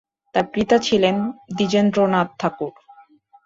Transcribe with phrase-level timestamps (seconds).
[0.35, 1.15] তাঁর পিতা ছিলেন
[1.55, 2.73] দ্বিজেন্দ্রনাথ ঠাকুর।